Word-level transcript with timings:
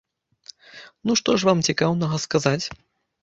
Ну, 1.09 1.15
што 1.19 1.35
ж 1.43 1.49
вам 1.49 1.59
цікаўнага 1.73 2.17
сказаць? 2.27 2.65